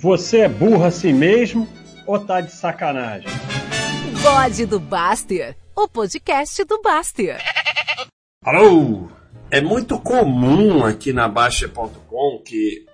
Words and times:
Você 0.00 0.38
é 0.38 0.48
burro 0.48 0.82
assim 0.82 1.12
mesmo 1.12 1.68
ou 2.06 2.18
tá 2.18 2.40
de 2.40 2.50
sacanagem? 2.52 3.28
Bode 4.22 4.64
do 4.64 4.80
Baster, 4.80 5.54
o 5.76 5.86
podcast 5.86 6.64
do 6.64 6.80
Baster. 6.80 7.36
Alô! 8.42 9.08
É 9.50 9.60
muito 9.60 9.98
comum 10.00 10.86
aqui 10.86 11.12
na 11.12 11.28
Baixa.com 11.28 12.42
que 12.42 12.86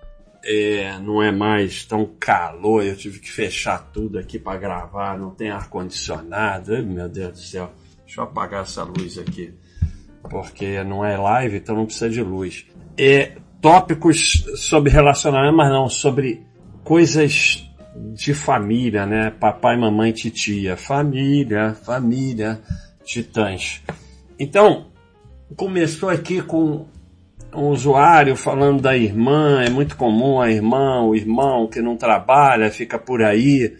é, 0.45 0.99
não 0.99 1.23
é 1.23 1.31
mais 1.31 1.85
tão 1.85 2.11
calor, 2.19 2.83
eu 2.83 2.97
tive 2.97 3.21
que 3.21 3.31
fechar 3.31 3.79
tudo 3.93 4.19
aqui 4.19 4.37
para 4.37 4.59
gravar, 4.59 5.17
não 5.17 5.31
tem 5.31 5.51
ar-condicionado, 5.51 6.85
meu 6.85 7.09
Deus 7.09 7.33
do 7.35 7.39
céu. 7.39 7.71
Deixa 8.05 8.21
eu 8.21 8.25
apagar 8.25 8.65
essa 8.65 8.83
luz 8.83 9.17
aqui, 9.17 9.55
porque 10.29 10.83
não 10.83 11.05
é 11.05 11.17
live, 11.17 11.59
então 11.59 11.77
não 11.77 11.87
precisa 11.87 12.11
de 12.11 12.23
luz. 12.23 12.67
É, 12.99 13.37
tópicos 13.61 14.45
sobre 14.57 14.91
relacionamento, 14.91 15.57
mas 15.57 15.71
não, 15.71 15.89
sobre 15.89 16.45
coisas 16.87 17.69
de 18.15 18.33
família, 18.33 19.05
né? 19.05 19.31
Papai, 19.31 19.77
mamãe, 19.77 20.13
titia. 20.13 20.77
Família, 20.77 21.75
família, 21.75 22.61
titãs. 23.05 23.83
Então, 24.39 24.87
começou 25.57 26.09
aqui 26.09 26.41
com 26.41 26.87
um 27.53 27.69
usuário 27.71 28.37
falando 28.37 28.83
da 28.83 28.97
irmã, 28.97 29.65
é 29.65 29.69
muito 29.69 29.97
comum 29.97 30.41
a 30.41 30.49
irmã, 30.51 31.03
o 31.03 31.17
irmão 31.17 31.67
que 31.67 31.81
não 31.81 31.97
trabalha, 31.97 32.71
fica 32.71 32.99
por 32.99 33.21
aí, 33.21 33.77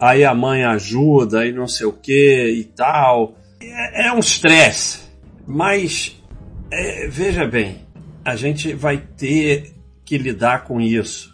aí 0.00 0.24
a 0.24 0.34
mãe 0.34 0.62
ajuda, 0.62 1.40
aí 1.40 1.52
não 1.52 1.66
sei 1.66 1.86
o 1.86 1.92
que 1.92 2.50
e 2.50 2.64
tal. 2.64 3.36
É, 3.60 4.06
é 4.06 4.12
um 4.12 4.20
estresse, 4.20 5.00
mas 5.44 6.22
é, 6.70 7.08
veja 7.08 7.46
bem, 7.46 7.80
a 8.24 8.36
gente 8.36 8.74
vai 8.74 8.98
ter 8.98 9.74
que 10.04 10.16
lidar 10.16 10.62
com 10.64 10.80
isso. 10.80 11.33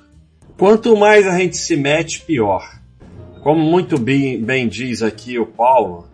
Quanto 0.61 0.95
mais 0.95 1.27
a 1.27 1.39
gente 1.39 1.57
se 1.57 1.75
mete, 1.75 2.21
pior. 2.21 2.63
Como 3.43 3.63
muito 3.63 3.99
bem, 3.99 4.39
bem 4.39 4.69
diz 4.69 5.03
aqui 5.03 5.39
o 5.39 5.47
Paulo, 5.47 6.07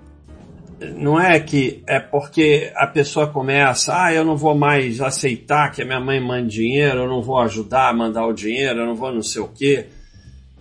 não 0.95 1.21
é 1.21 1.41
que 1.41 1.83
é 1.85 1.99
porque 1.99 2.71
a 2.77 2.87
pessoa 2.87 3.27
começa, 3.27 4.05
ah, 4.05 4.15
eu 4.15 4.25
não 4.25 4.37
vou 4.37 4.55
mais 4.55 5.01
aceitar 5.01 5.73
que 5.73 5.83
a 5.83 5.85
minha 5.85 5.99
mãe 5.99 6.21
mande 6.21 6.55
dinheiro, 6.55 7.01
eu 7.01 7.09
não 7.09 7.21
vou 7.21 7.41
ajudar 7.41 7.89
a 7.89 7.93
mandar 7.93 8.25
o 8.25 8.33
dinheiro, 8.33 8.79
eu 8.79 8.87
não 8.87 8.95
vou 8.95 9.13
não 9.13 9.21
sei 9.21 9.43
o 9.43 9.49
quê. 9.49 9.87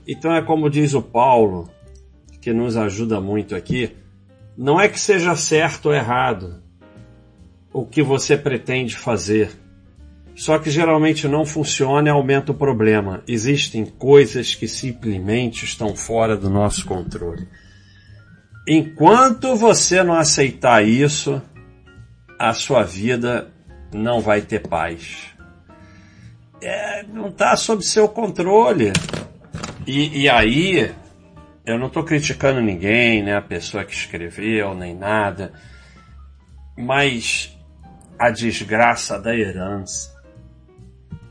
Então 0.07 0.33
é 0.33 0.41
como 0.41 0.67
diz 0.67 0.95
o 0.95 1.01
Paulo, 1.03 1.69
que 2.41 2.51
nos 2.51 2.75
ajuda 2.75 3.21
muito 3.21 3.55
aqui, 3.55 3.95
não 4.57 4.81
é 4.81 4.89
que 4.89 4.99
seja 4.99 5.35
certo 5.35 5.89
ou 5.89 5.93
errado 5.93 6.59
o 7.71 7.85
que 7.85 8.01
você 8.01 8.35
pretende 8.35 8.95
fazer 8.95 9.51
só 10.35 10.59
que 10.59 10.69
geralmente 10.69 11.29
não 11.29 11.45
funciona 11.45 12.09
e 12.09 12.11
aumenta 12.11 12.51
o 12.51 12.55
problema. 12.55 13.23
Existem 13.25 13.85
coisas 13.85 14.53
que 14.53 14.67
simplesmente 14.67 15.63
estão 15.63 15.95
fora 15.95 16.35
do 16.35 16.49
nosso 16.49 16.85
controle. 16.85 17.47
Enquanto 18.67 19.55
você 19.55 20.03
não 20.03 20.15
aceitar 20.15 20.85
isso, 20.85 21.41
a 22.37 22.53
sua 22.53 22.83
vida 22.83 23.49
não 23.93 24.19
vai 24.19 24.41
ter 24.41 24.67
paz. 24.67 25.33
É, 26.61 27.03
não 27.03 27.29
está 27.29 27.55
sob 27.55 27.81
seu 27.81 28.09
controle. 28.09 28.91
E, 29.87 30.23
e 30.23 30.29
aí, 30.29 30.93
eu 31.65 31.79
não 31.79 31.87
estou 31.87 32.03
criticando 32.03 32.59
ninguém, 32.59 33.23
né, 33.23 33.37
a 33.37 33.41
pessoa 33.41 33.85
que 33.85 33.93
escreveu, 33.93 34.75
nem 34.75 34.93
nada, 34.93 35.53
mas 36.77 37.55
a 38.19 38.29
desgraça 38.31 39.19
da 39.19 39.33
herança 39.33 40.14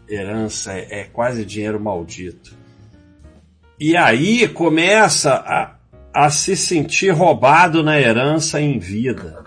herança 0.09 0.73
é, 0.73 1.01
é 1.01 1.05
quase 1.05 1.45
dinheiro 1.45 1.81
maldito. 1.81 2.57
E 3.79 3.97
aí 3.97 4.49
começa 4.49 5.35
a, 5.35 5.77
a 6.13 6.31
se 6.31 6.57
sentir 6.57 7.11
roubado 7.11 7.83
na 7.83 8.01
herança 8.01 8.61
em 8.61 8.79
vida. 8.79 9.45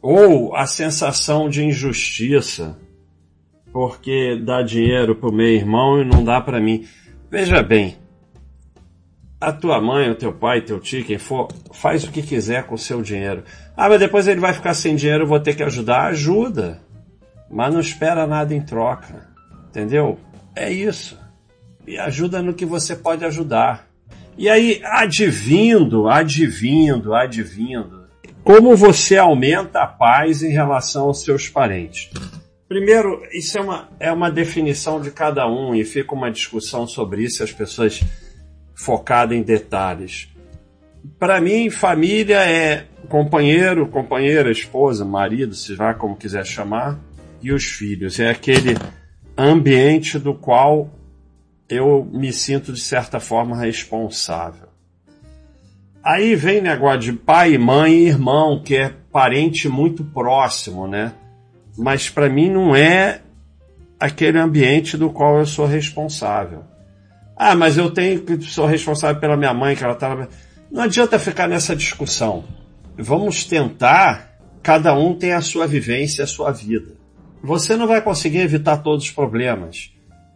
Ou 0.00 0.54
a 0.54 0.66
sensação 0.66 1.48
de 1.48 1.64
injustiça, 1.64 2.78
porque 3.72 4.36
dá 4.36 4.62
dinheiro 4.62 5.14
para 5.16 5.28
o 5.28 5.32
meu 5.32 5.48
irmão 5.48 6.00
e 6.00 6.04
não 6.04 6.24
dá 6.24 6.40
para 6.40 6.60
mim. 6.60 6.86
Veja 7.30 7.62
bem, 7.62 7.98
a 9.40 9.52
tua 9.52 9.80
mãe, 9.80 10.10
o 10.10 10.14
teu 10.14 10.32
pai, 10.32 10.62
teu 10.62 10.80
tio, 10.80 11.04
quem 11.04 11.18
for, 11.18 11.48
faz 11.72 12.04
o 12.04 12.10
que 12.10 12.22
quiser 12.22 12.64
com 12.64 12.74
o 12.74 12.78
seu 12.78 13.02
dinheiro. 13.02 13.44
Ah, 13.76 13.88
mas 13.88 14.00
depois 14.00 14.26
ele 14.26 14.40
vai 14.40 14.52
ficar 14.52 14.74
sem 14.74 14.96
dinheiro, 14.96 15.24
eu 15.24 15.28
vou 15.28 15.40
ter 15.40 15.54
que 15.54 15.62
ajudar. 15.62 16.06
Ajuda 16.06 16.80
mas 17.50 17.72
não 17.72 17.80
espera 17.80 18.26
nada 18.26 18.54
em 18.54 18.60
troca. 18.60 19.28
Entendeu? 19.68 20.18
É 20.54 20.70
isso. 20.70 21.18
E 21.86 21.98
ajuda 21.98 22.42
no 22.42 22.54
que 22.54 22.66
você 22.66 22.94
pode 22.94 23.24
ajudar. 23.24 23.88
E 24.36 24.48
aí, 24.48 24.80
advindo, 24.84 26.08
advindo, 26.08 27.14
advindo, 27.14 28.06
como 28.44 28.76
você 28.76 29.16
aumenta 29.16 29.82
a 29.82 29.86
paz 29.86 30.42
em 30.42 30.50
relação 30.50 31.04
aos 31.04 31.22
seus 31.22 31.48
parentes? 31.48 32.10
Primeiro, 32.68 33.22
isso 33.32 33.58
é 33.58 33.60
uma, 33.60 33.88
é 33.98 34.12
uma 34.12 34.30
definição 34.30 35.00
de 35.00 35.10
cada 35.10 35.46
um 35.48 35.74
e 35.74 35.84
fica 35.84 36.14
uma 36.14 36.30
discussão 36.30 36.86
sobre 36.86 37.24
isso, 37.24 37.42
as 37.42 37.50
pessoas 37.50 38.00
focadas 38.74 39.36
em 39.36 39.42
detalhes. 39.42 40.28
Para 41.18 41.40
mim, 41.40 41.70
família 41.70 42.44
é 42.44 42.84
companheiro, 43.08 43.88
companheira, 43.88 44.50
esposa, 44.50 45.04
marido, 45.04 45.54
se 45.54 45.74
lá 45.74 45.94
como 45.94 46.16
quiser 46.16 46.44
chamar, 46.44 46.98
e 47.42 47.52
os 47.52 47.64
filhos. 47.64 48.18
É 48.18 48.30
aquele 48.30 48.76
ambiente 49.36 50.18
do 50.18 50.34
qual 50.34 50.90
eu 51.68 52.08
me 52.12 52.32
sinto 52.32 52.72
de 52.72 52.80
certa 52.80 53.20
forma 53.20 53.56
responsável. 53.56 54.68
Aí 56.02 56.34
vem 56.34 56.60
negócio 56.60 57.00
de 57.00 57.12
pai, 57.12 57.58
mãe 57.58 57.92
e 57.92 58.08
irmão, 58.08 58.62
que 58.62 58.76
é 58.76 58.94
parente 59.12 59.68
muito 59.68 60.04
próximo, 60.04 60.86
né? 60.86 61.12
Mas 61.76 62.08
para 62.08 62.28
mim 62.28 62.50
não 62.50 62.74
é 62.74 63.20
aquele 64.00 64.38
ambiente 64.38 64.96
do 64.96 65.10
qual 65.10 65.38
eu 65.38 65.46
sou 65.46 65.66
responsável. 65.66 66.64
Ah, 67.36 67.54
mas 67.54 67.76
eu 67.76 67.90
tenho 67.90 68.20
que 68.22 68.42
sou 68.42 68.66
responsável 68.66 69.20
pela 69.20 69.36
minha 69.36 69.54
mãe, 69.54 69.76
que 69.76 69.84
ela 69.84 69.94
tá. 69.94 70.28
Não 70.70 70.82
adianta 70.82 71.18
ficar 71.18 71.46
nessa 71.46 71.76
discussão. 71.76 72.44
Vamos 72.96 73.44
tentar, 73.44 74.38
cada 74.62 74.94
um 74.94 75.14
tem 75.14 75.32
a 75.32 75.40
sua 75.40 75.66
vivência, 75.66 76.24
a 76.24 76.26
sua 76.26 76.50
vida. 76.50 76.97
Você 77.42 77.76
não 77.76 77.86
vai 77.86 78.02
conseguir 78.02 78.38
evitar 78.38 78.78
todos 78.78 79.04
os 79.04 79.10
problemas, 79.10 79.92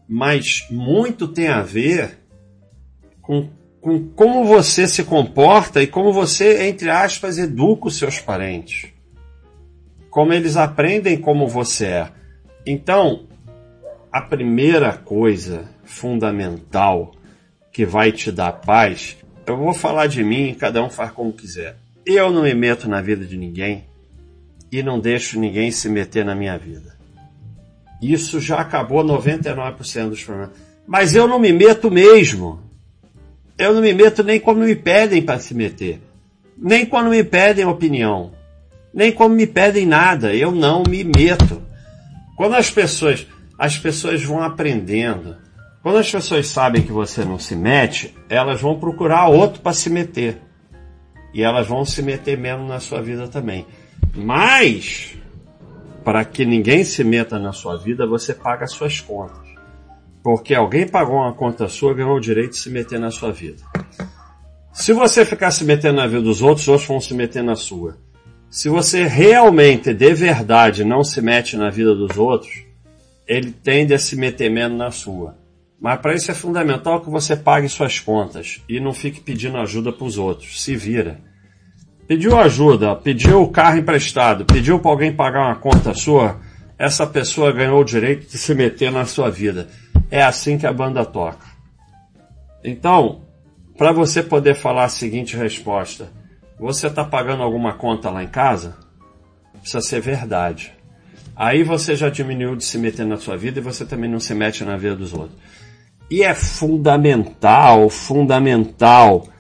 mas 0.09 0.67
muito 0.71 1.27
tem 1.27 1.49
a 1.49 1.63
ver 1.63 2.19
com, 3.21 3.49
com 3.81 4.09
como 4.09 4.45
você 4.45 4.87
se 4.87 5.05
comporta 5.05 5.83
e 5.83 5.87
como 5.87 6.13
você, 6.13 6.67
entre 6.69 6.91
aspas, 6.91 7.39
educa 7.39 7.89
os 7.89 7.97
seus 7.97 8.19
parentes. 8.19 8.91
Como 10.11 10.33
eles 10.33 10.57
aprendem 10.57 11.17
como 11.17 11.49
você 11.49 11.87
é. 11.87 12.09
Então, 12.67 13.27
a 14.13 14.21
primeira 14.21 14.93
coisa 14.93 15.69
fundamental 15.85 17.13
que 17.73 17.87
vai 17.87 18.13
te 18.13 18.31
dar 18.31 18.53
paz, 18.53 19.17
eu 19.47 19.57
vou 19.57 19.73
falar 19.73 20.07
de 20.07 20.23
mim, 20.23 20.55
cada 20.55 20.85
um 20.85 20.91
faz 20.91 21.11
como 21.11 21.33
quiser. 21.33 21.77
Eu 22.05 22.31
não 22.31 22.43
me 22.43 22.55
meto 22.55 22.89
na 22.89 23.01
vida 23.01 23.25
de 23.25 23.37
ninguém 23.37 23.85
e 24.73 24.83
não 24.83 24.99
deixo 24.99 25.39
ninguém 25.39 25.71
se 25.71 25.87
meter 25.91 26.25
na 26.25 26.35
minha 26.35 26.57
vida. 26.57 26.97
Isso 28.01 28.41
já 28.41 28.59
acabou 28.59 29.05
99% 29.05 30.09
dos 30.09 30.25
problemas. 30.25 30.57
Mas 30.87 31.15
eu 31.15 31.29
não 31.29 31.39
me 31.39 31.53
meto 31.53 31.91
mesmo. 31.91 32.59
Eu 33.59 33.75
não 33.75 33.83
me 33.83 33.93
meto 33.93 34.25
nem 34.25 34.41
quando 34.41 34.61
me 34.61 34.75
pedem 34.75 35.21
para 35.21 35.39
se 35.39 35.55
meter. 35.55 36.01
Nem 36.57 36.87
quando 36.87 37.11
me 37.11 37.23
pedem 37.23 37.67
opinião. 37.67 38.33
Nem 38.93 39.13
quando 39.13 39.35
me 39.35 39.47
pedem 39.47 39.87
nada. 39.87 40.35
Eu 40.35 40.51
não 40.51 40.83
me 40.83 41.05
meto. 41.05 41.63
Quando 42.35 42.55
as 42.55 42.71
pessoas, 42.71 43.27
as 43.59 43.77
pessoas 43.79 44.23
vão 44.23 44.43
aprendendo. 44.43 45.37
Quando 45.83 45.99
as 45.99 46.11
pessoas 46.11 46.49
sabem 46.49 46.83
que 46.83 46.93
você 46.93 47.25
não 47.25 47.39
se 47.39 47.55
mete, 47.55 48.17
elas 48.29 48.61
vão 48.61 48.81
procurar 48.81 49.29
outro 49.29 49.61
para 49.61 49.73
se 49.75 49.91
meter. 49.91 50.39
E 51.35 51.43
elas 51.43 51.67
vão 51.67 51.85
se 51.85 52.03
meter 52.03 52.39
menos 52.39 52.69
na 52.69 52.81
sua 52.81 53.03
vida 53.03 53.29
também. 53.29 53.67
Mas, 54.15 55.17
para 56.05 56.25
que 56.25 56.45
ninguém 56.45 56.85
se 56.85 57.03
meta 57.03 57.39
na 57.39 57.53
sua 57.53 57.77
vida, 57.77 58.07
você 58.07 58.35
paga 58.35 58.65
as 58.65 58.73
suas 58.73 59.01
contas. 59.01 59.49
Porque 60.23 60.55
alguém 60.55 60.87
pagou 60.87 61.17
uma 61.17 61.33
conta 61.33 61.69
sua, 61.69 61.95
ganhou 61.95 62.17
o 62.17 62.21
direito 62.21 62.51
de 62.51 62.59
se 62.59 62.71
meter 62.71 62.99
na 62.99 63.11
sua 63.11 63.33
vida. 63.33 63.63
Se 64.73 64.93
você 64.93 65.25
ficar 65.25 65.51
se 65.51 65.65
metendo 65.65 65.97
na 65.97 66.07
vida 66.07 66.23
dos 66.23 66.41
outros, 66.41 66.67
outros 66.69 66.89
vão 66.89 67.01
se 67.01 67.13
meter 67.15 67.43
na 67.43 67.57
sua. 67.57 67.97
Se 68.49 68.69
você 68.69 69.05
realmente, 69.05 69.93
de 69.93 70.15
verdade, 70.15 70.85
não 70.85 71.03
se 71.03 71.21
mete 71.21 71.57
na 71.57 71.71
vida 71.71 71.95
dos 71.95 72.17
outros, 72.19 72.53
ele 73.27 73.51
tende 73.51 73.95
a 73.95 73.99
se 73.99 74.17
meter 74.17 74.51
menos 74.51 74.77
na 74.77 74.91
sua. 74.91 75.37
Mas 75.81 76.01
para 76.01 76.15
isso 76.15 76.31
é 76.31 76.35
fundamental 76.35 77.01
que 77.01 77.11
você 77.11 77.37
pague 77.37 77.69
suas 77.69 77.99
contas 77.99 78.63
e 78.69 78.79
não 78.79 78.93
fique 78.93 79.21
pedindo 79.21 79.57
ajuda 79.57 79.93
para 79.93 80.07
os 80.07 80.17
outros. 80.17 80.63
Se 80.63 80.77
vira. 80.77 81.21
Pediu 82.13 82.39
ajuda, 82.39 82.95
pediu 82.95 83.41
o 83.41 83.49
carro 83.49 83.79
emprestado, 83.79 84.45
pediu 84.45 84.79
para 84.79 84.91
alguém 84.91 85.17
pagar 85.17 85.47
uma 85.47 85.57
conta 85.57 85.95
sua, 85.95 86.41
essa 86.79 87.07
pessoa 87.07 87.51
ganhou 87.51 87.81
o 87.81 87.85
direito 87.85 88.31
de 88.31 88.37
se 88.37 88.55
meter 88.55 88.93
na 88.93 89.07
sua 89.07 89.31
vida. 89.31 89.69
É 90.11 90.23
assim 90.23 90.59
que 90.59 90.67
a 90.67 90.73
banda 90.75 91.07
toca. 91.07 91.47
Então, 92.63 93.23
para 93.79 93.93
você 93.93 94.23
poder 94.23 94.55
falar 94.55 94.85
a 94.85 94.89
seguinte 94.91 95.39
resposta: 95.39 96.11
você 96.61 96.89
está 96.89 97.03
pagando 97.03 97.43
alguma 97.43 97.73
conta 97.73 98.11
lá 98.11 98.23
em 98.23 98.29
casa? 98.29 98.77
Precisa 99.59 99.81
ser 99.81 100.03
verdade. 100.03 100.75
Aí 101.35 101.63
você 101.63 101.97
já 101.97 102.11
diminuiu 102.11 102.55
de 102.57 102.65
se 102.65 102.77
meter 102.77 103.07
na 103.07 103.17
sua 103.17 103.39
vida 103.39 103.59
e 103.59 103.63
você 103.63 103.87
também 103.87 104.11
não 104.11 104.21
se 104.21 104.35
mete 104.35 104.67
na 104.67 104.77
vida 104.77 104.97
dos 104.97 105.15
outros. 105.15 105.39
E 106.11 106.23
é 106.23 106.35
fundamental, 106.35 107.89
fundamental 107.89 109.32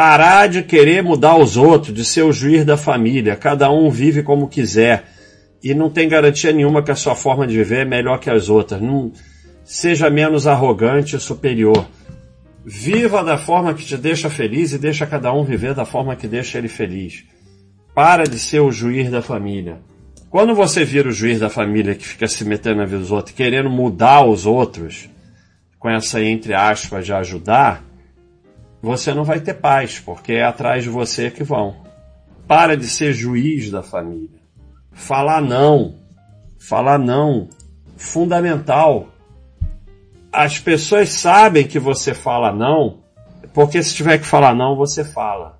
parar 0.00 0.48
de 0.48 0.62
querer 0.62 1.02
mudar 1.02 1.36
os 1.36 1.58
outros, 1.58 1.94
de 1.94 2.06
ser 2.06 2.22
o 2.22 2.32
juiz 2.32 2.64
da 2.64 2.78
família. 2.78 3.36
Cada 3.36 3.70
um 3.70 3.90
vive 3.90 4.22
como 4.22 4.48
quiser 4.48 5.04
e 5.62 5.74
não 5.74 5.90
tem 5.90 6.08
garantia 6.08 6.50
nenhuma 6.52 6.82
que 6.82 6.90
a 6.90 6.94
sua 6.94 7.14
forma 7.14 7.46
de 7.46 7.54
viver 7.54 7.80
é 7.80 7.84
melhor 7.84 8.18
que 8.18 8.30
as 8.30 8.48
outras. 8.48 8.80
Não 8.80 9.12
seja 9.62 10.08
menos 10.08 10.46
arrogante 10.46 11.16
e 11.16 11.20
superior. 11.20 11.86
Viva 12.64 13.22
da 13.22 13.36
forma 13.36 13.74
que 13.74 13.84
te 13.84 13.98
deixa 13.98 14.30
feliz 14.30 14.72
e 14.72 14.78
deixa 14.78 15.06
cada 15.06 15.30
um 15.34 15.44
viver 15.44 15.74
da 15.74 15.84
forma 15.84 16.16
que 16.16 16.26
deixa 16.26 16.56
ele 16.56 16.68
feliz. 16.68 17.22
Para 17.94 18.24
de 18.24 18.38
ser 18.38 18.60
o 18.60 18.72
juiz 18.72 19.10
da 19.10 19.20
família. 19.20 19.82
Quando 20.30 20.54
você 20.54 20.82
vira 20.82 21.10
o 21.10 21.12
juiz 21.12 21.38
da 21.38 21.50
família 21.50 21.94
que 21.94 22.06
fica 22.06 22.26
se 22.26 22.42
metendo 22.42 22.76
na 22.76 22.86
vida 22.86 23.00
dos 23.00 23.12
outros, 23.12 23.36
querendo 23.36 23.68
mudar 23.68 24.24
os 24.24 24.46
outros, 24.46 25.10
com 25.78 25.90
essa 25.90 26.24
entre 26.24 26.54
aspas 26.54 27.04
de 27.04 27.12
ajudar, 27.12 27.89
você 28.82 29.12
não 29.12 29.24
vai 29.24 29.40
ter 29.40 29.54
paz, 29.54 29.98
porque 29.98 30.32
é 30.32 30.44
atrás 30.44 30.84
de 30.84 30.90
você 30.90 31.30
que 31.30 31.44
vão. 31.44 31.76
Para 32.46 32.76
de 32.76 32.86
ser 32.86 33.12
juiz 33.12 33.70
da 33.70 33.82
família. 33.82 34.40
Falar 34.92 35.42
não. 35.42 35.94
Falar 36.58 36.98
não. 36.98 37.48
Fundamental. 37.96 39.08
As 40.32 40.58
pessoas 40.58 41.10
sabem 41.10 41.66
que 41.66 41.78
você 41.78 42.14
fala 42.14 42.52
não, 42.52 43.00
porque 43.52 43.82
se 43.82 43.94
tiver 43.94 44.18
que 44.18 44.26
falar 44.26 44.54
não, 44.54 44.76
você 44.76 45.04
fala. 45.04 45.58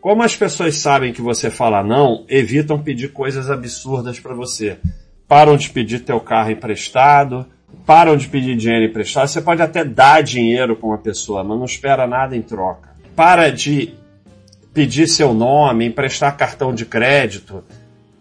Como 0.00 0.22
as 0.22 0.36
pessoas 0.36 0.76
sabem 0.76 1.12
que 1.12 1.22
você 1.22 1.50
fala 1.50 1.82
não, 1.82 2.24
evitam 2.28 2.82
pedir 2.82 3.12
coisas 3.12 3.50
absurdas 3.50 4.20
para 4.20 4.34
você. 4.34 4.78
Param 5.26 5.56
de 5.56 5.70
pedir 5.70 6.00
teu 6.00 6.20
carro 6.20 6.50
emprestado, 6.50 7.46
param 7.84 8.16
de 8.16 8.28
pedir 8.28 8.56
dinheiro 8.56 8.86
emprestado. 8.86 9.28
Você 9.28 9.40
pode 9.40 9.62
até 9.62 9.84
dar 9.84 10.22
dinheiro 10.22 10.76
para 10.76 10.86
uma 10.86 10.98
pessoa, 10.98 11.44
mas 11.44 11.58
não 11.58 11.64
espera 11.64 12.06
nada 12.06 12.36
em 12.36 12.42
troca. 12.42 12.90
Para 13.14 13.50
de 13.50 13.94
pedir 14.72 15.08
seu 15.08 15.32
nome, 15.32 15.86
emprestar 15.86 16.36
cartão 16.36 16.74
de 16.74 16.84
crédito, 16.84 17.64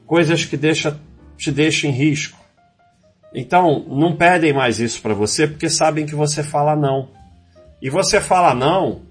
coisas 0.05 0.45
que 0.45 0.55
deixa, 0.55 0.99
te 1.37 1.51
deixam 1.51 1.89
em 1.89 1.93
risco. 1.93 2.37
Então, 3.33 3.85
não 3.89 4.15
pedem 4.15 4.53
mais 4.53 4.79
isso 4.79 5.01
para 5.01 5.13
você 5.13 5.47
porque 5.47 5.69
sabem 5.69 6.05
que 6.05 6.15
você 6.15 6.41
fala 6.41 6.75
não. 6.75 7.09
E 7.81 7.89
você 7.89 8.21
fala 8.21 8.53
não 8.53 9.01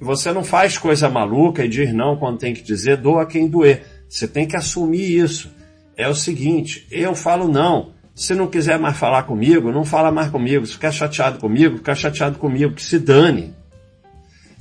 você 0.00 0.32
não 0.32 0.44
faz 0.44 0.78
coisa 0.78 1.08
maluca 1.08 1.64
e 1.64 1.68
diz 1.68 1.92
não 1.92 2.16
quando 2.16 2.38
tem 2.38 2.54
que 2.54 2.62
dizer, 2.62 2.96
doa 2.98 3.26
quem 3.26 3.48
doer. 3.48 3.84
Você 4.08 4.28
tem 4.28 4.46
que 4.46 4.56
assumir 4.56 5.18
isso. 5.18 5.50
É 5.96 6.08
o 6.08 6.14
seguinte, 6.14 6.86
eu 6.90 7.14
falo 7.14 7.48
não. 7.48 7.92
Se 8.18 8.34
não 8.34 8.48
quiser 8.48 8.80
mais 8.80 8.96
falar 8.96 9.22
comigo, 9.22 9.70
não 9.70 9.84
fala 9.84 10.10
mais 10.10 10.28
comigo. 10.28 10.66
Se 10.66 10.72
ficar 10.72 10.90
chateado 10.90 11.38
comigo, 11.38 11.76
fica 11.76 11.94
chateado 11.94 12.36
comigo, 12.36 12.74
que 12.74 12.82
se 12.82 12.98
dane. 12.98 13.54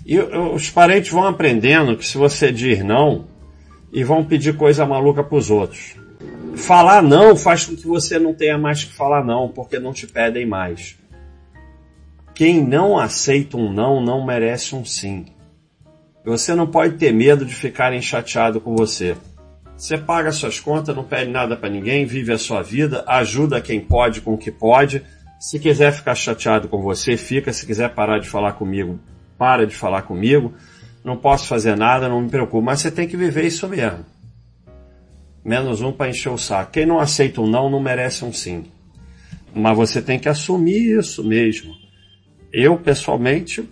E 0.06 0.20
os 0.20 0.70
parentes 0.70 1.12
vão 1.12 1.26
aprendendo 1.26 1.98
que 1.98 2.06
se 2.06 2.20
você 2.20 2.52
diz 2.52 2.84
não, 2.84 3.26
e 3.92 4.04
vão 4.04 4.24
pedir 4.24 4.56
coisa 4.56 4.86
maluca 4.86 5.24
para 5.24 5.40
os 5.40 5.50
outros. 5.50 5.96
Falar 6.56 7.02
não 7.02 7.36
faz 7.36 7.66
com 7.66 7.76
que 7.76 7.88
você 7.88 8.20
não 8.20 8.32
tenha 8.32 8.60
mais 8.60 8.84
que 8.84 8.94
falar 8.94 9.26
não, 9.26 9.50
porque 9.50 9.80
não 9.80 9.92
te 9.92 10.06
pedem 10.06 10.46
mais. 10.46 10.96
Quem 12.36 12.64
não 12.64 12.96
aceita 12.96 13.58
um 13.58 13.74
não, 13.74 14.00
não 14.00 14.24
merece 14.24 14.76
um 14.76 14.86
sim. 14.86 15.26
Você 16.24 16.54
não 16.54 16.68
pode 16.68 16.98
ter 16.98 17.12
medo 17.12 17.44
de 17.44 17.56
ficarem 17.56 18.04
chateado 18.04 18.62
com 18.62 18.76
você. 18.76 19.18
Você 19.78 19.96
paga 19.96 20.32
suas 20.32 20.60
contas, 20.60 20.96
não 20.96 21.04
pede 21.04 21.30
nada 21.30 21.56
para 21.56 21.70
ninguém, 21.70 22.04
vive 22.04 22.34
a 22.34 22.38
sua 22.40 22.64
vida, 22.64 23.04
ajuda 23.08 23.62
quem 23.62 23.80
pode 23.80 24.22
com 24.22 24.34
o 24.34 24.38
que 24.38 24.52
pode. 24.52 25.04
Se 25.40 25.60
quiser 25.60 25.94
ficar 25.94 26.16
chateado 26.16 26.68
com 26.68 26.82
você, 26.82 27.16
fica. 27.16 27.54
Se 27.54 27.64
quiser 27.64 27.94
parar 27.94 28.18
de 28.18 28.28
falar 28.28 28.54
comigo, 28.54 29.00
para 29.38 29.68
de 29.68 29.76
falar 29.76 30.02
comigo. 30.02 30.52
Não 31.04 31.16
posso 31.16 31.46
fazer 31.46 31.78
nada, 31.78 32.10
não 32.10 32.22
me 32.22 32.30
preocupo. 32.30 32.64
Mas 32.64 32.82
você 32.82 32.90
tem 32.90 33.08
que 33.08 33.16
viver 33.16 33.46
isso 33.46 33.68
mesmo. 33.70 34.04
Menos 35.46 35.80
um 35.80 35.92
para 35.92 36.10
encher 36.10 36.30
o 36.30 36.40
saco. 36.40 36.72
Quem 36.72 36.88
não 36.88 37.00
aceita 37.00 37.40
um 37.40 37.48
não, 37.48 37.70
não 37.70 37.80
merece 37.80 38.26
um 38.26 38.34
sim. 38.34 38.66
Mas 39.54 39.78
você 39.78 40.02
tem 40.02 40.18
que 40.18 40.28
assumir 40.28 40.98
isso 40.98 41.24
mesmo. 41.24 41.72
Eu, 42.52 42.78
pessoalmente, 42.78 43.64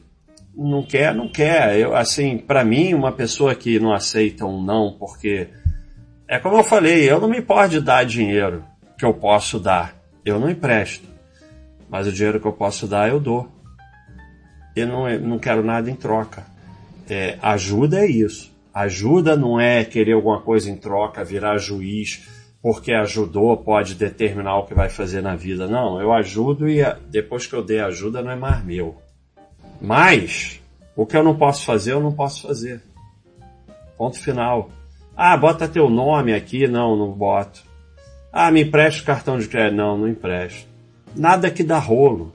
não 0.55 0.83
quer, 0.83 1.15
não 1.15 1.27
quer. 1.27 1.79
Eu, 1.79 1.95
assim, 1.95 2.37
para 2.37 2.63
mim, 2.63 2.93
uma 2.93 3.11
pessoa 3.11 3.55
que 3.55 3.79
não 3.79 3.91
aceita 3.91 4.45
um 4.45 4.63
não, 4.63 4.95
porque 4.97 5.49
é 6.27 6.39
como 6.39 6.57
eu 6.57 6.63
falei, 6.63 7.09
eu 7.09 7.19
não 7.19 7.29
me 7.29 7.39
importo 7.39 7.69
de 7.69 7.81
dar 7.81 8.03
dinheiro 8.03 8.63
que 8.97 9.05
eu 9.05 9.13
posso 9.13 9.59
dar. 9.59 9.95
Eu 10.23 10.39
não 10.39 10.49
empresto. 10.49 11.07
Mas 11.89 12.07
o 12.07 12.11
dinheiro 12.11 12.39
que 12.39 12.47
eu 12.47 12.53
posso 12.53 12.87
dar, 12.87 13.09
eu 13.09 13.19
dou. 13.19 13.47
Eu 14.75 14.87
não, 14.87 15.19
não 15.19 15.39
quero 15.39 15.63
nada 15.63 15.89
em 15.89 15.95
troca. 15.95 16.45
É, 17.09 17.37
ajuda 17.41 17.99
é 17.99 18.07
isso. 18.07 18.53
Ajuda 18.73 19.37
não 19.37 19.59
é 19.59 19.85
querer 19.85 20.13
alguma 20.13 20.41
coisa 20.41 20.69
em 20.69 20.75
troca, 20.75 21.23
virar 21.23 21.57
juiz, 21.57 22.27
porque 22.61 22.91
ajudou, 22.91 23.55
pode 23.55 23.93
determinar 23.95 24.57
o 24.57 24.65
que 24.65 24.73
vai 24.73 24.89
fazer 24.89 25.21
na 25.21 25.35
vida. 25.35 25.67
Não, 25.67 26.01
eu 26.01 26.11
ajudo 26.11 26.67
e 26.67 26.83
depois 27.07 27.45
que 27.45 27.53
eu 27.53 27.63
dei 27.63 27.79
ajuda 27.79 28.21
não 28.21 28.31
é 28.31 28.35
mais 28.35 28.65
meu. 28.65 29.01
Mas, 29.79 30.59
o 30.95 31.05
que 31.05 31.15
eu 31.15 31.23
não 31.23 31.37
posso 31.37 31.63
fazer, 31.63 31.93
eu 31.93 32.01
não 32.01 32.11
posso 32.11 32.47
fazer. 32.47 32.81
Ponto 33.97 34.19
final. 34.19 34.71
Ah, 35.15 35.37
bota 35.37 35.67
teu 35.67 35.89
nome 35.89 36.33
aqui. 36.33 36.67
Não, 36.67 36.95
não 36.95 37.11
boto. 37.11 37.63
Ah, 38.31 38.51
me 38.51 38.63
empresta 38.63 39.01
o 39.01 39.05
cartão 39.05 39.39
de 39.39 39.47
crédito. 39.47 39.77
Não, 39.77 39.97
não 39.97 40.07
empresto. 40.07 40.67
Nada 41.15 41.49
que 41.49 41.63
dá 41.63 41.79
rolo. 41.79 42.33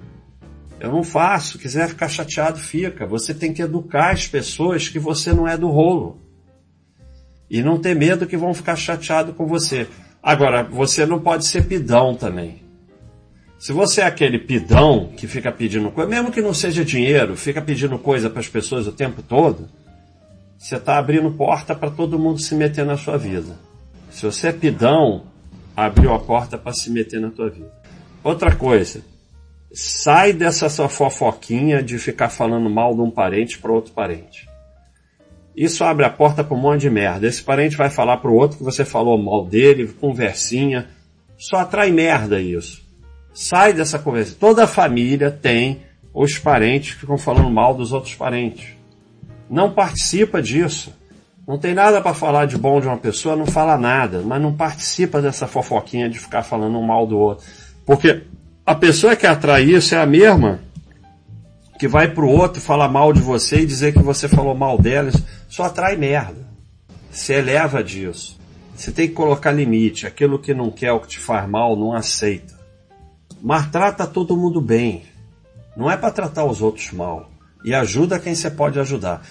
Eu 0.79 0.91
não 0.91 1.03
faço. 1.03 1.59
Quiser 1.59 1.89
ficar 1.89 2.09
chateado, 2.09 2.59
fica. 2.59 3.07
Você 3.07 3.35
tem 3.35 3.53
que 3.53 3.63
educar 3.63 4.13
as 4.13 4.27
pessoas 4.27 4.89
que 4.89 4.99
você 4.99 5.33
não 5.33 5.47
é 5.47 5.57
do 5.57 5.69
rolo. 5.69 6.19
E 7.51 7.63
não 7.63 7.79
ter 7.79 7.95
medo 7.95 8.27
que 8.27 8.37
vão 8.37 8.55
ficar 8.55 8.77
chateados 8.77 9.35
com 9.35 9.47
você. 9.47 9.87
Agora, 10.23 10.63
você 10.63 11.05
não 11.05 11.21
pode 11.21 11.45
ser 11.47 11.67
pidão 11.67 12.15
também. 12.15 12.63
Se 13.59 13.73
você 13.73 14.01
é 14.01 14.05
aquele 14.05 14.39
pidão 14.39 15.13
que 15.15 15.27
fica 15.27 15.53
pedindo 15.53 15.91
coisa, 15.91 16.09
mesmo 16.09 16.33
que 16.33 16.41
não 16.41 16.55
seja 16.55 16.83
dinheiro, 16.83 17.37
fica 17.37 17.61
pedindo 17.61 17.99
coisa 17.99 18.31
para 18.31 18.41
as 18.41 18.49
pessoas 18.49 18.87
o 18.87 18.93
tempo 18.93 19.21
todo, 19.23 19.69
você 20.61 20.77
está 20.77 20.99
abrindo 20.99 21.31
porta 21.31 21.75
para 21.75 21.91
todo 21.91 22.19
mundo 22.19 22.39
se 22.39 22.55
meter 22.55 22.85
na 22.85 22.99
sua 22.99 23.17
vida. 23.17 23.59
Se 24.11 24.27
você 24.27 24.49
é 24.49 24.53
pidão, 24.53 25.25
abriu 25.75 26.13
a 26.13 26.19
porta 26.19 26.59
para 26.59 26.75
se 26.75 26.91
meter 26.91 27.19
na 27.19 27.31
tua 27.31 27.49
vida. 27.49 27.73
Outra 28.23 28.55
coisa, 28.55 29.01
sai 29.73 30.35
dessa 30.35 30.69
sua 30.69 30.91
fofoquinha 30.91 31.83
de 31.83 31.99
ficar 31.99 32.29
falando 32.29 32.69
mal 32.69 32.95
de 32.95 33.01
um 33.01 33.11
parente 33.11 33.59
para 33.59 33.73
outro 33.73 33.95
parente. 33.95 34.47
Isso 35.57 35.83
abre 35.83 36.05
a 36.05 36.11
porta 36.11 36.45
para 36.45 36.55
um 36.55 36.61
monte 36.61 36.83
de 36.83 36.91
merda. 36.91 37.27
Esse 37.27 37.43
parente 37.43 37.75
vai 37.75 37.89
falar 37.89 38.19
para 38.19 38.31
o 38.31 38.35
outro 38.35 38.59
que 38.59 38.65
você 38.65 38.85
falou 38.85 39.17
mal 39.17 39.47
dele, 39.47 39.89
conversinha. 39.89 40.91
Só 41.39 41.57
atrai 41.57 41.91
merda 41.91 42.39
isso. 42.39 42.83
Sai 43.33 43.73
dessa 43.73 43.99
conversa. 43.99 44.37
Toda 44.39 44.67
família 44.67 45.31
tem 45.31 45.81
os 46.13 46.39
parentes 46.39 46.93
que 46.93 47.01
ficam 47.01 47.17
falando 47.17 47.49
mal 47.49 47.73
dos 47.73 47.95
outros 47.95 48.15
parentes. 48.15 48.79
Não 49.51 49.73
participa 49.73 50.41
disso. 50.41 50.95
Não 51.47 51.59
tem 51.59 51.75
nada 51.75 52.01
para 52.01 52.15
falar 52.15 52.47
de 52.47 52.57
bom 52.57 52.81
de 52.81 52.87
uma 52.87 52.97
pessoa, 52.97 53.35
não 53.35 53.47
fala 53.47 53.77
nada, 53.77 54.23
mas 54.25 54.41
não 54.41 54.55
participa 54.55 55.21
dessa 55.21 55.49
fofoquinha 55.49 56.09
de 56.09 56.21
ficar 56.21 56.45
falando 56.45 56.79
um 56.79 56.87
mal 56.87 57.05
do 57.05 57.19
outro. 57.19 57.45
Porque 57.85 58.23
a 58.65 58.75
pessoa 58.77 59.17
que 59.17 59.27
atrai 59.27 59.65
isso 59.65 59.97
é 59.97 59.99
a 59.99 60.07
mesma 60.07 60.61
que 61.81 61.89
vai 61.89 62.09
pro 62.09 62.29
outro 62.29 62.61
falar 62.61 62.89
mal 62.89 63.13
de 63.13 63.21
você 63.21 63.63
e 63.63 63.67
dizer 63.67 63.93
que 63.93 64.03
você 64.03 64.29
falou 64.29 64.55
mal 64.55 64.79
delas, 64.79 65.15
só 65.49 65.65
atrai 65.65 65.97
merda. 65.97 66.47
Se 67.11 67.33
eleva 67.33 67.83
disso. 67.83 68.39
Você 68.77 68.93
tem 68.93 69.09
que 69.09 69.15
colocar 69.15 69.51
limite. 69.51 70.07
Aquilo 70.07 70.39
que 70.39 70.55
não 70.55 70.71
quer 70.71 70.93
o 70.93 71.01
que 71.01 71.09
te 71.09 71.19
faz 71.19 71.49
mal, 71.49 71.75
não 71.75 71.93
aceita. 71.93 72.55
Mas 73.43 73.67
trata 73.71 74.07
todo 74.07 74.37
mundo 74.37 74.61
bem. 74.61 75.05
Não 75.77 75.91
é 75.91 75.97
para 75.97 76.11
tratar 76.11 76.45
os 76.45 76.61
outros 76.61 76.93
mal. 76.93 77.31
E 77.65 77.75
ajuda 77.75 78.21
quem 78.21 78.35
você 78.35 78.51
pode 78.51 78.79
ajudar. 78.79 79.23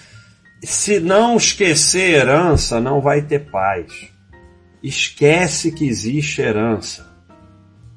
Se 0.62 1.00
não 1.00 1.36
esquecer 1.36 2.16
herança, 2.16 2.80
não 2.80 3.00
vai 3.00 3.22
ter 3.22 3.50
paz. 3.50 4.10
Esquece 4.82 5.72
que 5.72 5.88
existe 5.88 6.42
herança. 6.42 7.06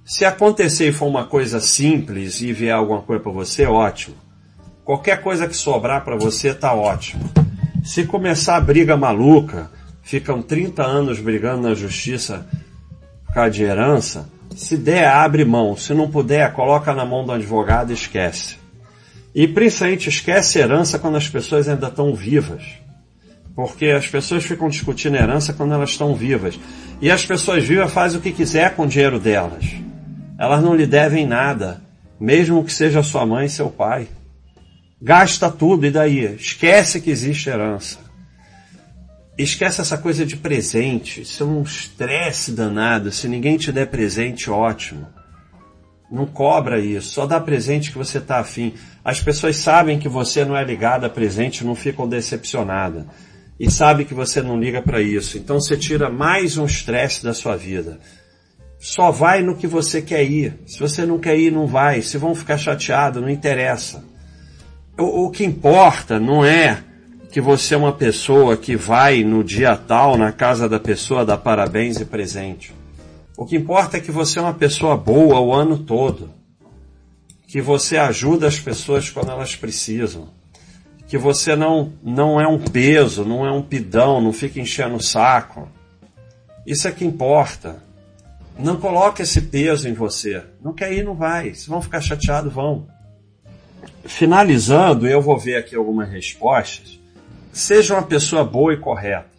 Se 0.06 0.24
acontecer 0.24 0.90
e 0.90 0.94
for 0.94 1.08
uma 1.08 1.26
coisa 1.26 1.60
simples 1.60 2.42
e 2.42 2.54
vier 2.54 2.74
alguma 2.74 3.02
coisa 3.02 3.22
para 3.22 3.32
você, 3.32 3.66
ótimo. 3.66 4.16
Qualquer 4.86 5.22
coisa 5.22 5.48
que 5.48 5.56
sobrar 5.56 6.04
para 6.04 6.16
você 6.16 6.54
tá 6.54 6.74
ótimo. 6.74 7.30
Se 7.84 8.06
começar 8.06 8.56
a 8.56 8.62
briga 8.62 8.96
maluca, 8.96 9.70
ficam 10.02 10.42
30 10.42 10.84
anos 10.84 11.20
brigando 11.20 11.68
na 11.68 11.74
justiça 11.74 12.48
por 13.26 13.34
causa 13.34 13.52
de 13.52 13.64
herança, 13.64 14.30
se 14.56 14.78
der, 14.78 15.08
abre 15.08 15.44
mão. 15.44 15.76
Se 15.76 15.94
não 15.94 16.10
puder, 16.10 16.54
coloca 16.54 16.94
na 16.94 17.06
mão 17.06 17.26
do 17.26 17.32
advogado 17.32 17.92
e 17.92 17.94
esquece. 17.94 18.63
E 19.34 19.48
principalmente 19.48 20.10
esquece 20.10 20.60
herança 20.60 21.00
quando 21.00 21.18
as 21.18 21.28
pessoas 21.28 21.68
ainda 21.68 21.88
estão 21.88 22.14
vivas. 22.14 22.64
Porque 23.56 23.88
as 23.88 24.08
pessoas 24.08 24.44
ficam 24.44 24.70
discutindo 24.70 25.16
herança 25.16 25.54
quando 25.54 25.74
elas 25.74 25.92
estão 25.92 26.16
vivas. 26.16 26.60
E 27.02 27.10
as 27.10 27.26
pessoas 27.26 27.64
vivas 27.64 27.92
fazem 27.92 28.20
o 28.20 28.22
que 28.22 28.32
quiser 28.32 28.76
com 28.76 28.84
o 28.84 28.88
dinheiro 28.88 29.20
delas. 29.20 29.66
Elas 30.40 30.64
não 30.64 30.76
lhe 30.76 30.86
devem 30.86 31.26
nada, 31.26 31.82
mesmo 32.20 32.64
que 32.64 32.74
seja 32.74 33.04
sua 33.04 33.26
mãe 33.26 33.46
e 33.46 33.50
seu 33.50 33.70
pai. 33.70 34.08
Gasta 35.02 35.50
tudo 35.50 35.86
e 35.86 35.92
daí? 35.92 36.36
Esquece 36.36 37.02
que 37.02 37.10
existe 37.10 37.50
herança. 37.50 38.00
Esquece 39.38 39.82
essa 39.82 39.98
coisa 39.98 40.26
de 40.26 40.38
presente. 40.38 41.22
Isso 41.22 41.44
é 41.44 41.46
um 41.46 41.64
estresse 41.64 42.52
danado. 42.52 43.12
Se 43.12 43.28
ninguém 43.28 43.58
te 43.58 43.72
der 43.72 43.88
presente, 43.88 44.50
ótimo. 44.50 45.08
Não 46.14 46.28
cobra 46.28 46.80
isso. 46.80 47.10
Só 47.10 47.26
dá 47.26 47.40
presente 47.40 47.92
que 47.92 47.98
você 47.98 48.20
está 48.20 48.38
afim. 48.38 48.76
As 49.04 49.20
pessoas 49.20 49.58
sabem 49.58 49.98
que 49.98 50.08
você 50.08 50.46
não 50.46 50.56
é 50.56 50.64
ligado 50.64 51.06
a 51.06 51.10
presente, 51.10 51.66
não 51.66 51.74
ficam 51.74 52.08
decepcionadas. 52.08 53.06
E 53.60 53.72
sabem 53.72 54.06
que 54.06 54.14
você 54.14 54.40
não 54.40 54.60
liga 54.60 54.80
para 54.80 55.02
isso. 55.02 55.40
Então 55.40 55.60
você 55.60 55.76
tira 55.76 56.12
mais 56.12 56.56
um 56.56 56.66
estresse 56.66 57.24
da 57.24 57.34
sua 57.34 57.58
vida. 57.58 58.00
Só 58.80 59.10
vai 59.10 59.42
no 59.42 59.58
que 59.58 59.66
você 59.66 60.04
quer 60.04 60.24
ir. 60.24 60.60
Se 60.68 60.80
você 60.80 61.04
não 61.04 61.18
quer 61.18 61.36
ir, 61.36 61.52
não 61.52 61.66
vai. 61.66 62.04
Se 62.04 62.20
vão 62.20 62.36
ficar 62.36 62.60
chateados, 62.60 63.20
não 63.20 63.30
interessa. 63.30 64.06
O, 64.96 65.26
o 65.26 65.32
que 65.32 65.44
importa 65.44 66.20
não 66.20 66.46
é 66.46 66.78
que 67.32 67.42
você 67.42 67.74
é 67.74 67.78
uma 67.78 67.94
pessoa 67.94 68.56
que 68.56 68.76
vai 68.76 69.24
no 69.24 69.44
dia 69.44 69.76
tal 69.76 70.16
na 70.16 70.32
casa 70.32 70.70
da 70.70 70.80
pessoa 70.80 71.26
dar 71.26 71.40
parabéns 71.40 72.00
e 72.00 72.06
presente. 72.06 72.83
O 73.36 73.46
que 73.46 73.56
importa 73.56 73.98
é 73.98 74.00
que 74.00 74.12
você 74.12 74.38
é 74.38 74.42
uma 74.42 74.54
pessoa 74.54 74.96
boa 74.96 75.40
o 75.40 75.54
ano 75.54 75.78
todo. 75.78 76.30
Que 77.48 77.62
você 77.62 77.98
ajuda 77.98 78.48
as 78.48 78.60
pessoas 78.60 79.10
quando 79.10 79.32
elas 79.32 79.56
precisam. 79.56 80.30
Que 81.08 81.18
você 81.18 81.56
não, 81.56 81.94
não 82.04 82.40
é 82.40 82.48
um 82.48 82.60
peso, 82.60 83.26
não 83.26 83.46
é 83.46 83.52
um 83.52 83.62
pidão, 83.62 84.22
não 84.22 84.32
fica 84.32 84.60
enchendo 84.60 84.96
o 84.96 85.04
saco. 85.04 85.68
Isso 86.66 86.88
é 86.88 86.92
que 86.92 87.04
importa. 87.04 87.84
Não 88.58 88.80
coloque 88.80 89.24
esse 89.24 89.42
peso 89.42 89.88
em 89.88 89.94
você. 89.94 90.44
Não 90.62 90.74
quer 90.74 90.94
ir, 90.94 91.04
não 91.04 91.16
vai. 91.16 91.54
Se 91.56 91.68
vão 91.68 91.82
ficar 91.82 92.02
chateados, 92.02 92.54
vão. 92.54 92.88
Finalizando, 94.06 95.08
eu 95.08 95.22
vou 95.22 95.38
ver 95.38 95.56
aqui 95.56 95.76
algumas 95.76 96.10
respostas. 96.10 97.00
Seja 97.52 97.96
uma 97.96 98.04
pessoa 98.04 98.44
boa 98.44 98.74
e 98.74 98.78
correta, 98.78 99.30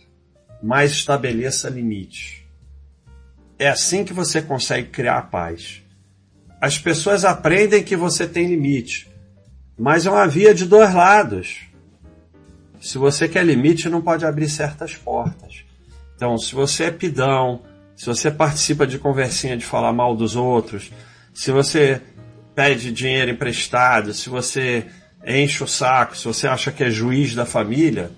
mas 0.63 0.93
estabeleça 0.93 1.69
limites. 1.69 2.44
É 3.65 3.69
assim 3.69 4.05
que 4.05 4.13
você 4.13 4.43
consegue 4.43 4.91
criar 4.91 5.31
paz. 5.31 5.83
As 6.61 6.77
pessoas 6.77 7.25
aprendem 7.25 7.83
que 7.83 7.97
você 7.97 8.27
tem 8.27 8.47
limite, 8.47 9.09
mas 9.79 10.05
é 10.05 10.11
uma 10.11 10.29
via 10.29 10.55
de 10.55 10.67
dois 10.67 10.93
lados. 10.93 11.61
Se 12.79 12.99
você 12.99 13.27
quer 13.27 13.43
limite, 13.43 13.89
não 13.89 14.03
pode 14.03 14.27
abrir 14.27 14.51
certas 14.51 14.95
portas. 14.95 15.65
Então, 16.15 16.37
se 16.37 16.55
você 16.55 16.85
é 16.85 16.91
pidão, 16.91 17.63
se 17.97 18.05
você 18.05 18.31
participa 18.31 18.87
de 18.87 18.99
conversinha 18.99 19.57
de 19.57 19.65
falar 19.65 19.95
mal 19.95 20.15
dos 20.15 20.37
outros, 20.37 20.93
se 21.33 21.51
você 21.51 22.03
pede 22.55 22.93
dinheiro 22.93 23.31
emprestado, 23.31 24.13
se 24.13 24.29
você 24.29 24.85
enche 25.27 25.65
o 25.65 25.67
saco, 25.67 26.15
se 26.15 26.27
você 26.27 26.47
acha 26.47 26.71
que 26.71 26.85
é 26.85 26.91
juiz 26.91 27.35
da 27.35 27.47
família, 27.47 28.11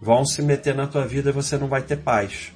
vão 0.00 0.24
se 0.24 0.40
meter 0.40 0.74
na 0.74 0.86
tua 0.86 1.06
vida 1.06 1.28
e 1.28 1.34
você 1.34 1.58
não 1.58 1.68
vai 1.68 1.82
ter 1.82 1.98
paz. 1.98 2.54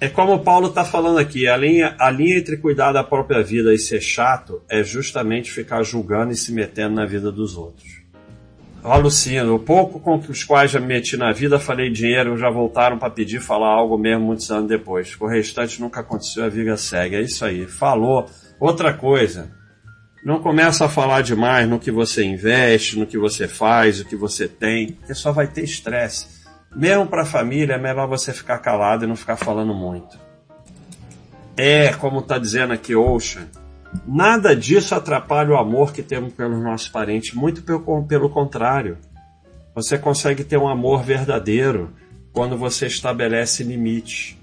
É 0.00 0.08
como 0.08 0.34
o 0.34 0.38
Paulo 0.38 0.68
está 0.68 0.84
falando 0.84 1.18
aqui, 1.18 1.48
a 1.48 1.56
linha, 1.56 1.96
a 1.98 2.08
linha 2.08 2.38
entre 2.38 2.56
cuidar 2.56 2.92
da 2.92 3.02
própria 3.02 3.42
vida 3.42 3.74
e 3.74 3.78
ser 3.78 4.00
chato 4.00 4.62
é 4.68 4.84
justamente 4.84 5.50
ficar 5.50 5.82
julgando 5.82 6.32
e 6.32 6.36
se 6.36 6.52
metendo 6.52 6.94
na 6.94 7.04
vida 7.04 7.32
dos 7.32 7.56
outros. 7.56 7.98
Ó, 8.84 8.96
Luciano, 8.96 9.56
o 9.56 9.58
pouco 9.58 9.98
com 9.98 10.16
os 10.16 10.44
quais 10.44 10.70
já 10.70 10.78
me 10.78 10.86
meti 10.86 11.16
na 11.16 11.32
vida, 11.32 11.58
falei 11.58 11.90
dinheiro, 11.90 12.38
já 12.38 12.48
voltaram 12.48 12.96
para 12.96 13.10
pedir 13.10 13.40
falar 13.40 13.68
algo 13.68 13.98
mesmo 13.98 14.24
muitos 14.24 14.48
anos 14.52 14.68
depois. 14.68 15.16
O 15.20 15.26
restante 15.26 15.80
nunca 15.80 16.00
aconteceu, 16.00 16.44
a 16.44 16.48
vida 16.48 16.76
segue. 16.76 17.16
É 17.16 17.20
isso 17.20 17.44
aí. 17.44 17.66
Falou. 17.66 18.26
Outra 18.60 18.94
coisa, 18.94 19.50
não 20.24 20.40
começa 20.40 20.84
a 20.84 20.88
falar 20.88 21.22
demais 21.22 21.68
no 21.68 21.78
que 21.78 21.90
você 21.90 22.24
investe, 22.24 22.96
no 22.96 23.06
que 23.06 23.18
você 23.18 23.48
faz, 23.48 24.00
o 24.00 24.04
que 24.04 24.14
você 24.14 24.46
tem, 24.46 24.92
porque 24.92 25.12
só 25.12 25.32
vai 25.32 25.48
ter 25.48 25.64
estresse. 25.64 26.37
Mesmo 26.74 27.06
para 27.06 27.22
a 27.22 27.26
família, 27.26 27.74
é 27.74 27.78
melhor 27.78 28.06
você 28.06 28.32
ficar 28.32 28.58
calado 28.58 29.04
e 29.04 29.08
não 29.08 29.16
ficar 29.16 29.36
falando 29.36 29.74
muito. 29.74 30.18
É, 31.56 31.92
como 31.94 32.20
está 32.20 32.38
dizendo 32.38 32.72
aqui 32.72 32.94
Ocean, 32.94 33.48
nada 34.06 34.54
disso 34.54 34.94
atrapalha 34.94 35.50
o 35.50 35.56
amor 35.56 35.92
que 35.92 36.02
temos 36.02 36.32
pelos 36.32 36.62
nossos 36.62 36.88
parentes, 36.88 37.34
muito 37.34 37.62
pelo, 37.62 38.04
pelo 38.04 38.30
contrário. 38.30 38.98
Você 39.74 39.98
consegue 39.98 40.44
ter 40.44 40.56
um 40.56 40.68
amor 40.68 41.02
verdadeiro 41.02 41.90
quando 42.32 42.56
você 42.56 42.86
estabelece 42.86 43.64
limites. 43.64 44.36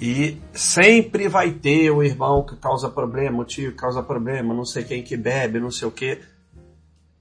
E 0.00 0.36
sempre 0.52 1.28
vai 1.28 1.52
ter 1.52 1.90
o 1.90 2.02
irmão 2.02 2.44
que 2.44 2.56
causa 2.56 2.90
problema, 2.90 3.40
o 3.40 3.44
tio 3.44 3.70
que 3.70 3.78
causa 3.78 4.02
problema, 4.02 4.52
não 4.52 4.64
sei 4.64 4.82
quem 4.82 5.02
que 5.02 5.16
bebe, 5.16 5.60
não 5.60 5.70
sei 5.70 5.86
o 5.86 5.92
que. 5.92 6.18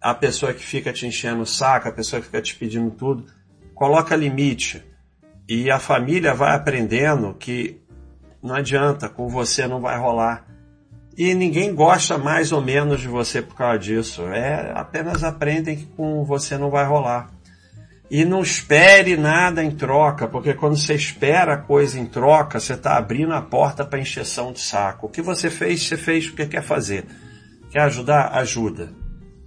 A 0.02 0.16
pessoa 0.16 0.52
que 0.52 0.66
fica 0.66 0.92
te 0.92 1.06
enchendo 1.06 1.44
o 1.44 1.46
saco, 1.46 1.88
a 1.88 1.92
pessoa 1.92 2.20
que 2.20 2.26
fica 2.26 2.42
te 2.42 2.56
pedindo 2.56 2.90
tudo 2.90 3.24
coloca 3.82 4.16
limite. 4.16 4.84
E 5.50 5.72
a 5.72 5.80
família 5.80 6.36
vai 6.36 6.56
aprendendo 6.56 7.34
que 7.34 7.82
não 8.44 8.54
adianta, 8.54 9.10
com 9.10 9.28
você 9.28 9.66
não 9.66 9.82
vai 9.82 9.98
rolar. 9.98 10.46
E 11.18 11.34
ninguém 11.34 11.74
gosta 11.74 12.16
mais 12.16 12.52
ou 12.52 12.62
menos 12.62 13.02
de 13.02 13.08
você 13.08 13.42
por 13.42 13.56
causa 13.56 13.80
disso. 13.80 14.28
É 14.28 14.72
apenas 14.76 15.24
aprendem 15.24 15.78
que 15.78 15.86
com 15.88 16.24
você 16.24 16.60
não 16.60 16.70
vai 16.70 16.86
rolar. 16.86 17.32
E 18.08 18.24
não 18.24 18.44
espere 18.44 19.18
nada 19.18 19.64
em 19.64 19.72
troca, 19.72 20.28
porque 20.28 20.54
quando 20.54 20.78
você 20.78 20.94
espera 20.94 21.58
coisa 21.58 22.00
em 22.00 22.06
troca, 22.06 22.60
você 22.60 22.74
está 22.74 22.98
abrindo 22.98 23.34
a 23.34 23.42
porta 23.42 23.84
para 23.84 23.98
encheção 23.98 24.54
de 24.54 24.60
saco. 24.60 25.08
O 25.08 25.10
que 25.10 25.24
você 25.24 25.50
fez, 25.50 25.88
você 25.88 25.98
fez 25.98 26.28
porque 26.28 26.46
quer 26.46 26.62
fazer. 26.62 27.08
Quer 27.72 27.82
ajudar? 27.82 28.28
Ajuda. 28.38 28.94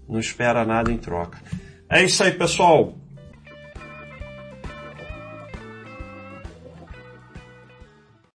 Não 0.08 0.18
espera 0.18 0.64
nada 0.64 0.90
em 0.90 0.98
troca. 0.98 1.38
É 1.88 2.02
isso 2.02 2.24
aí, 2.24 2.32
pessoal. 2.32 2.98